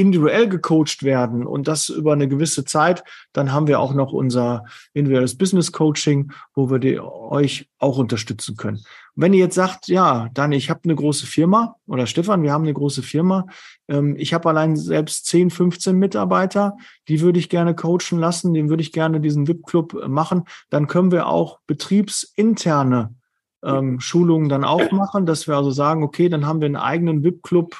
individuell 0.00 0.48
gecoacht 0.48 1.02
werden 1.02 1.46
und 1.46 1.68
das 1.68 1.90
über 1.90 2.14
eine 2.14 2.26
gewisse 2.26 2.64
Zeit, 2.64 3.04
dann 3.34 3.52
haben 3.52 3.66
wir 3.66 3.78
auch 3.80 3.92
noch 3.92 4.12
unser 4.12 4.64
individuelles 4.94 5.36
Business 5.36 5.72
Coaching, 5.72 6.32
wo 6.54 6.70
wir 6.70 6.78
die, 6.78 6.98
euch 6.98 7.68
auch 7.78 7.98
unterstützen 7.98 8.56
können. 8.56 8.78
Und 8.78 9.22
wenn 9.22 9.34
ihr 9.34 9.40
jetzt 9.40 9.56
sagt, 9.56 9.88
ja, 9.88 10.30
dann 10.32 10.52
ich 10.52 10.70
habe 10.70 10.80
eine 10.84 10.94
große 10.94 11.26
Firma 11.26 11.76
oder 11.86 12.06
Stefan, 12.06 12.42
wir 12.42 12.52
haben 12.52 12.62
eine 12.62 12.72
große 12.72 13.02
Firma, 13.02 13.46
ähm, 13.88 14.16
ich 14.16 14.32
habe 14.32 14.48
allein 14.48 14.74
selbst 14.74 15.26
10, 15.26 15.50
15 15.50 15.94
Mitarbeiter, 15.96 16.78
die 17.08 17.20
würde 17.20 17.38
ich 17.38 17.50
gerne 17.50 17.74
coachen 17.74 18.18
lassen, 18.18 18.54
den 18.54 18.70
würde 18.70 18.82
ich 18.82 18.92
gerne 18.92 19.20
diesen 19.20 19.46
VIP-Club 19.46 20.08
machen, 20.08 20.44
dann 20.70 20.86
können 20.86 21.12
wir 21.12 21.26
auch 21.26 21.58
betriebsinterne 21.66 23.14
ähm, 23.62 24.00
Schulungen 24.00 24.48
dann 24.48 24.64
auch 24.64 24.90
machen, 24.92 25.26
dass 25.26 25.46
wir 25.46 25.56
also 25.56 25.70
sagen, 25.70 26.02
okay, 26.02 26.30
dann 26.30 26.46
haben 26.46 26.60
wir 26.62 26.66
einen 26.66 26.76
eigenen 26.76 27.22
VIP-Club 27.22 27.76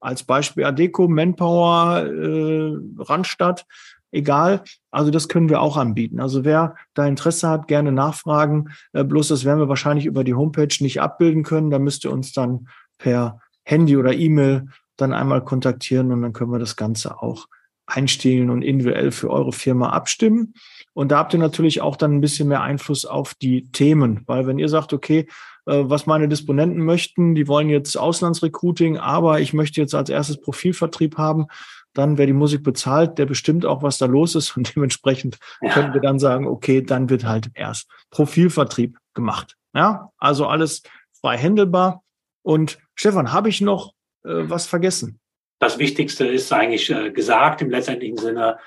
als 0.00 0.24
Beispiel 0.24 0.64
Adeco, 0.64 1.08
Manpower, 1.08 2.06
äh, 2.06 2.76
Randstadt, 2.98 3.66
egal. 4.12 4.62
Also 4.90 5.10
das 5.10 5.28
können 5.28 5.48
wir 5.48 5.60
auch 5.60 5.76
anbieten. 5.76 6.20
Also 6.20 6.44
wer 6.44 6.76
da 6.94 7.06
Interesse 7.06 7.48
hat, 7.48 7.68
gerne 7.68 7.92
nachfragen. 7.92 8.70
Äh, 8.92 9.04
bloß 9.04 9.28
das 9.28 9.44
werden 9.44 9.60
wir 9.60 9.68
wahrscheinlich 9.68 10.06
über 10.06 10.24
die 10.24 10.34
Homepage 10.34 10.74
nicht 10.80 11.00
abbilden 11.00 11.42
können. 11.42 11.70
Da 11.70 11.78
müsst 11.78 12.04
ihr 12.04 12.12
uns 12.12 12.32
dann 12.32 12.68
per 12.98 13.40
Handy 13.64 13.96
oder 13.96 14.12
E-Mail 14.12 14.68
dann 14.96 15.12
einmal 15.12 15.44
kontaktieren 15.44 16.12
und 16.12 16.22
dann 16.22 16.32
können 16.32 16.52
wir 16.52 16.58
das 16.58 16.76
Ganze 16.76 17.22
auch 17.22 17.46
einstellen 17.86 18.50
und 18.50 18.62
individuell 18.62 19.10
für 19.10 19.30
eure 19.30 19.52
Firma 19.52 19.90
abstimmen. 19.90 20.54
Und 20.92 21.12
da 21.12 21.18
habt 21.18 21.34
ihr 21.34 21.38
natürlich 21.38 21.80
auch 21.80 21.96
dann 21.96 22.16
ein 22.16 22.20
bisschen 22.20 22.48
mehr 22.48 22.62
Einfluss 22.62 23.04
auf 23.04 23.34
die 23.34 23.70
Themen, 23.70 24.22
weil 24.26 24.46
wenn 24.46 24.58
ihr 24.58 24.68
sagt, 24.68 24.92
okay, 24.92 25.28
äh, 25.66 25.82
was 25.84 26.06
meine 26.06 26.28
Disponenten 26.28 26.84
möchten, 26.84 27.34
die 27.34 27.48
wollen 27.48 27.68
jetzt 27.68 27.96
Auslandsrecruiting, 27.96 28.98
aber 28.98 29.40
ich 29.40 29.52
möchte 29.52 29.80
jetzt 29.80 29.94
als 29.94 30.08
erstes 30.08 30.40
Profilvertrieb 30.40 31.18
haben, 31.18 31.46
dann 31.92 32.18
wer 32.18 32.26
die 32.26 32.32
Musik 32.32 32.62
bezahlt, 32.62 33.18
der 33.18 33.26
bestimmt 33.26 33.64
auch, 33.64 33.82
was 33.82 33.98
da 33.98 34.06
los 34.06 34.34
ist 34.34 34.56
und 34.56 34.74
dementsprechend 34.74 35.38
ja. 35.60 35.72
können 35.72 35.94
wir 35.94 36.00
dann 36.00 36.18
sagen, 36.18 36.46
okay, 36.46 36.82
dann 36.82 37.10
wird 37.10 37.24
halt 37.24 37.50
erst 37.54 37.88
Profilvertrieb 38.10 38.98
gemacht. 39.14 39.56
Ja, 39.74 40.10
also 40.18 40.46
alles 40.46 40.82
frei 41.20 41.36
händelbar. 41.36 42.02
Und 42.42 42.78
Stefan, 42.94 43.32
habe 43.32 43.48
ich 43.48 43.60
noch 43.60 43.92
äh, 44.24 44.48
was 44.48 44.66
vergessen? 44.66 45.20
Das 45.58 45.78
Wichtigste 45.78 46.26
ist 46.26 46.52
eigentlich 46.52 46.90
äh, 46.90 47.10
gesagt 47.10 47.62
im 47.62 47.70
letztendlichen 47.70 48.18
Sinne. 48.18 48.58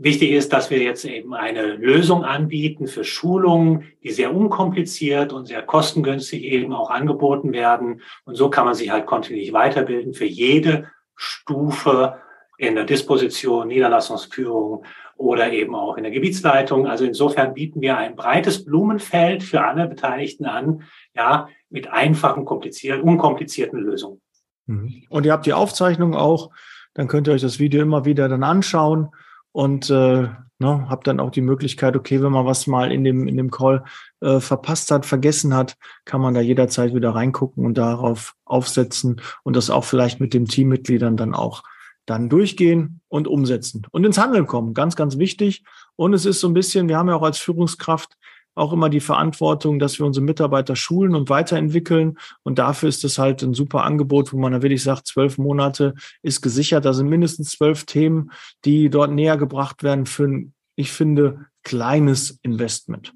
Wichtig 0.00 0.30
ist, 0.30 0.52
dass 0.52 0.70
wir 0.70 0.78
jetzt 0.78 1.04
eben 1.04 1.34
eine 1.34 1.74
Lösung 1.74 2.24
anbieten 2.24 2.86
für 2.86 3.02
Schulungen, 3.02 3.84
die 4.04 4.10
sehr 4.10 4.32
unkompliziert 4.32 5.32
und 5.32 5.46
sehr 5.46 5.62
kostengünstig 5.62 6.44
eben 6.44 6.72
auch 6.72 6.88
angeboten 6.88 7.52
werden. 7.52 8.02
Und 8.24 8.36
so 8.36 8.48
kann 8.48 8.64
man 8.64 8.74
sich 8.74 8.90
halt 8.90 9.06
kontinuierlich 9.06 9.52
weiterbilden 9.52 10.14
für 10.14 10.24
jede 10.24 10.88
Stufe 11.16 12.20
in 12.58 12.76
der 12.76 12.84
Disposition, 12.84 13.68
Niederlassungsführung 13.68 14.84
oder 15.16 15.52
eben 15.52 15.74
auch 15.74 15.96
in 15.96 16.04
der 16.04 16.12
Gebietsleitung. 16.12 16.86
Also 16.86 17.04
insofern 17.04 17.54
bieten 17.54 17.80
wir 17.80 17.96
ein 17.96 18.14
breites 18.14 18.64
Blumenfeld 18.64 19.42
für 19.42 19.64
alle 19.64 19.88
Beteiligten 19.88 20.46
an, 20.46 20.84
ja, 21.14 21.48
mit 21.70 21.90
einfachen, 21.90 22.44
komplizierten, 22.44 23.02
unkomplizierten 23.02 23.80
Lösungen. 23.80 24.20
Mhm. 24.68 25.02
Und 25.08 25.26
ihr 25.26 25.32
habt 25.32 25.46
die 25.46 25.52
Aufzeichnung 25.52 26.14
auch, 26.14 26.50
dann 26.94 27.08
könnt 27.08 27.26
ihr 27.26 27.32
euch 27.32 27.42
das 27.42 27.58
Video 27.58 27.82
immer 27.82 28.04
wieder 28.04 28.28
dann 28.28 28.44
anschauen 28.44 29.08
und 29.52 29.90
äh, 29.90 30.28
ne, 30.58 30.86
habt 30.88 31.06
dann 31.06 31.20
auch 31.20 31.30
die 31.30 31.40
Möglichkeit, 31.40 31.96
okay, 31.96 32.22
wenn 32.22 32.32
man 32.32 32.46
was 32.46 32.66
mal 32.66 32.92
in 32.92 33.04
dem, 33.04 33.26
in 33.26 33.36
dem 33.36 33.50
Call 33.50 33.84
äh, 34.20 34.40
verpasst 34.40 34.90
hat, 34.90 35.06
vergessen 35.06 35.54
hat, 35.54 35.76
kann 36.04 36.20
man 36.20 36.34
da 36.34 36.40
jederzeit 36.40 36.94
wieder 36.94 37.14
reingucken 37.14 37.64
und 37.64 37.78
darauf 37.78 38.34
aufsetzen 38.44 39.20
und 39.42 39.56
das 39.56 39.70
auch 39.70 39.84
vielleicht 39.84 40.20
mit 40.20 40.34
den 40.34 40.46
Teammitgliedern 40.46 41.16
dann 41.16 41.34
auch 41.34 41.62
dann 42.06 42.28
durchgehen 42.28 43.00
und 43.08 43.28
umsetzen 43.28 43.86
und 43.90 44.04
ins 44.04 44.18
Handeln 44.18 44.46
kommen. 44.46 44.74
Ganz, 44.74 44.96
ganz 44.96 45.18
wichtig. 45.18 45.64
Und 45.94 46.14
es 46.14 46.24
ist 46.24 46.40
so 46.40 46.48
ein 46.48 46.54
bisschen, 46.54 46.88
wir 46.88 46.96
haben 46.96 47.08
ja 47.08 47.14
auch 47.14 47.22
als 47.22 47.38
Führungskraft 47.38 48.16
auch 48.58 48.72
immer 48.72 48.88
die 48.88 49.00
Verantwortung, 49.00 49.78
dass 49.78 49.98
wir 49.98 50.06
unsere 50.06 50.24
Mitarbeiter 50.24 50.76
schulen 50.76 51.14
und 51.14 51.30
weiterentwickeln. 51.30 52.18
Und 52.42 52.58
dafür 52.58 52.88
ist 52.88 53.04
es 53.04 53.18
halt 53.18 53.42
ein 53.42 53.54
super 53.54 53.84
Angebot, 53.84 54.32
wo 54.32 54.38
man 54.38 54.52
dann 54.52 54.62
wirklich 54.62 54.82
sagt, 54.82 55.06
zwölf 55.06 55.38
Monate 55.38 55.94
ist 56.22 56.42
gesichert. 56.42 56.84
Da 56.84 56.92
sind 56.92 57.08
mindestens 57.08 57.50
zwölf 57.50 57.84
Themen, 57.84 58.32
die 58.64 58.90
dort 58.90 59.12
näher 59.12 59.36
gebracht 59.36 59.82
werden 59.82 60.06
für 60.06 60.24
ein, 60.24 60.54
ich 60.76 60.92
finde, 60.92 61.46
kleines 61.62 62.38
Investment. 62.42 63.14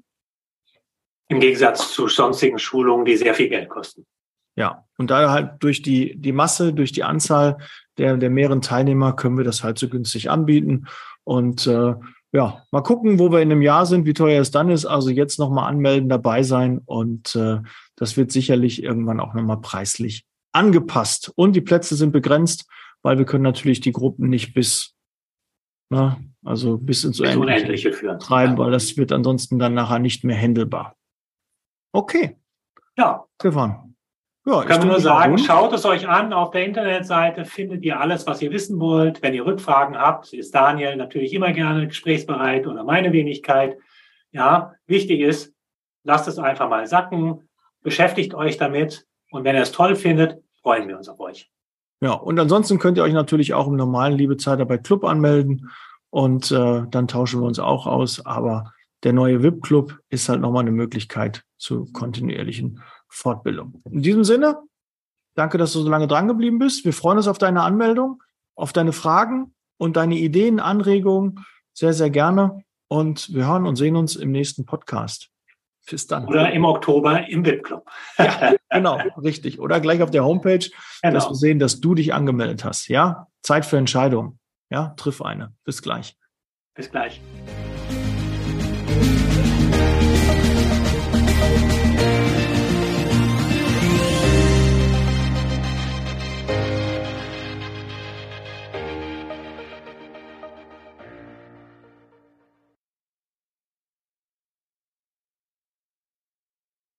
Im 1.29 1.39
Gegensatz 1.39 1.93
zu 1.93 2.07
sonstigen 2.07 2.59
Schulungen, 2.59 3.05
die 3.05 3.17
sehr 3.17 3.33
viel 3.33 3.49
Geld 3.49 3.69
kosten. 3.69 4.05
Ja, 4.55 4.85
und 4.97 5.09
da 5.09 5.31
halt 5.31 5.63
durch 5.63 5.81
die, 5.81 6.15
die 6.15 6.31
Masse, 6.31 6.73
durch 6.73 6.91
die 6.91 7.03
Anzahl 7.03 7.57
der, 7.97 8.17
der 8.17 8.29
mehreren 8.29 8.61
Teilnehmer 8.61 9.15
können 9.15 9.37
wir 9.37 9.43
das 9.43 9.63
halt 9.63 9.79
so 9.79 9.89
günstig 9.89 10.29
anbieten. 10.29 10.87
Und 11.23 11.65
äh, 11.67 11.95
ja, 12.33 12.65
mal 12.71 12.81
gucken, 12.81 13.19
wo 13.19 13.31
wir 13.31 13.41
in 13.41 13.51
einem 13.51 13.61
Jahr 13.61 13.85
sind, 13.85 14.05
wie 14.05 14.13
teuer 14.13 14.41
es 14.41 14.49
dann 14.49 14.69
ist. 14.69 14.85
Also 14.85 15.11
jetzt 15.11 15.37
nochmal 15.37 15.69
anmelden, 15.69 16.09
dabei 16.09 16.41
sein 16.41 16.81
und 16.83 17.35
äh, 17.35 17.59
das 17.95 18.17
wird 18.17 18.31
sicherlich 18.31 18.81
irgendwann 18.81 19.19
auch 19.19 19.35
nochmal 19.35 19.61
preislich 19.61 20.25
angepasst. 20.51 21.31
Und 21.35 21.55
die 21.55 21.61
Plätze 21.61 21.95
sind 21.95 22.11
begrenzt, 22.11 22.67
weil 23.03 23.19
wir 23.19 23.25
können 23.25 23.43
natürlich 23.43 23.81
die 23.81 23.91
Gruppen 23.91 24.29
nicht 24.29 24.55
bis, 24.55 24.95
na, 25.89 26.19
also 26.43 26.77
bis 26.79 27.03
ins 27.03 27.19
bis 27.19 27.35
Unendliche 27.35 27.93
führen. 27.93 28.19
treiben, 28.19 28.57
weil 28.57 28.71
das 28.71 28.97
wird 28.97 29.11
ansonsten 29.11 29.59
dann 29.59 29.75
nachher 29.75 29.99
nicht 29.99 30.23
mehr 30.23 30.35
händelbar. 30.35 30.95
Okay. 31.91 32.37
Ja. 32.97 33.25
Stefan, 33.39 33.92
ja, 34.45 34.63
kann 34.63 34.79
man 34.79 34.89
nur 34.89 34.99
sagen, 34.99 35.37
schaut 35.37 35.71
es 35.73 35.85
euch 35.85 36.07
an. 36.07 36.33
Auf 36.33 36.51
der 36.51 36.65
Internetseite 36.65 37.45
findet 37.45 37.83
ihr 37.83 37.99
alles, 37.99 38.27
was 38.27 38.41
ihr 38.41 38.51
wissen 38.51 38.79
wollt. 38.79 39.21
Wenn 39.21 39.33
ihr 39.33 39.45
Rückfragen 39.45 39.97
habt, 39.97 40.33
ist 40.33 40.53
Daniel 40.53 40.97
natürlich 40.97 41.33
immer 41.33 41.53
gerne 41.53 41.87
gesprächsbereit 41.87 42.67
oder 42.67 42.83
meine 42.83 43.13
Wenigkeit. 43.13 43.77
Ja, 44.31 44.73
wichtig 44.85 45.21
ist, 45.21 45.53
lasst 46.03 46.27
es 46.27 46.39
einfach 46.39 46.69
mal 46.69 46.87
sacken, 46.87 47.47
beschäftigt 47.83 48.33
euch 48.33 48.57
damit 48.57 49.05
und 49.31 49.45
wenn 49.45 49.55
ihr 49.55 49.61
es 49.61 49.71
toll 49.71 49.95
findet, 49.95 50.41
freuen 50.61 50.87
wir 50.87 50.97
uns 50.97 51.07
auf 51.07 51.19
euch. 51.19 51.49
Ja, 52.01 52.13
und 52.13 52.37
ansonsten 52.37 52.79
könnt 52.79 52.97
ihr 52.97 53.03
euch 53.03 53.13
natürlich 53.13 53.53
auch 53.53 53.67
im 53.67 53.77
normalen 53.77 54.17
Liebezeitarbeit 54.17 54.83
Club 54.83 55.05
anmelden 55.05 55.69
und 56.09 56.51
äh, 56.51 56.83
dann 56.89 57.07
tauschen 57.07 57.39
wir 57.39 57.47
uns 57.47 57.59
auch 57.59 57.87
aus. 57.87 58.25
Aber 58.25 58.73
der 59.03 59.13
neue 59.13 59.41
VIP-Club 59.41 59.97
ist 60.09 60.27
halt 60.27 60.41
nochmal 60.41 60.63
eine 60.63 60.71
Möglichkeit 60.71 61.43
zu 61.57 61.85
kontinuierlichen 61.93 62.81
Fortbildung. 63.13 63.81
In 63.89 64.01
diesem 64.01 64.23
Sinne, 64.23 64.57
danke, 65.35 65.57
dass 65.57 65.73
du 65.73 65.81
so 65.81 65.89
lange 65.89 66.07
dran 66.07 66.27
geblieben 66.27 66.59
bist. 66.59 66.83
Wir 66.85 66.93
freuen 66.93 67.17
uns 67.17 67.27
auf 67.27 67.37
deine 67.37 67.61
Anmeldung, 67.61 68.21
auf 68.55 68.73
deine 68.73 68.91
Fragen 68.91 69.53
und 69.77 69.95
deine 69.95 70.15
Ideen, 70.15 70.59
Anregungen 70.59 71.45
sehr, 71.73 71.93
sehr 71.93 72.09
gerne. 72.09 72.63
Und 72.87 73.33
wir 73.33 73.47
hören 73.47 73.65
und 73.65 73.75
sehen 73.75 73.95
uns 73.95 74.15
im 74.15 74.31
nächsten 74.31 74.65
Podcast. 74.65 75.29
Bis 75.89 76.07
dann. 76.07 76.27
Oder 76.27 76.53
im 76.53 76.63
Oktober 76.63 77.27
im 77.27 77.45
VIP-Club. 77.45 77.89
ja, 78.17 78.53
genau, 78.69 78.97
richtig. 79.17 79.59
Oder 79.59 79.81
gleich 79.81 80.01
auf 80.01 80.11
der 80.11 80.23
Homepage, 80.23 80.69
genau. 81.01 81.13
dass 81.13 81.29
wir 81.29 81.35
sehen, 81.35 81.59
dass 81.59 81.81
du 81.81 81.95
dich 81.95 82.13
angemeldet 82.13 82.63
hast. 82.63 82.87
Ja, 82.87 83.27
Zeit 83.41 83.65
für 83.65 83.77
Entscheidung. 83.77 84.39
Ja, 84.69 84.93
triff 84.95 85.21
eine. 85.21 85.53
Bis 85.65 85.81
gleich. 85.81 86.17
Bis 86.75 86.89
gleich. 86.89 87.21